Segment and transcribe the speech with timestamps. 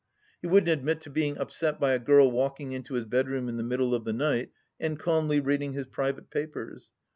[0.41, 3.63] He wouldn't admit to being upset by a girl walking into his bedroom in the
[3.63, 6.91] middle of the night and calmly reading his private papers.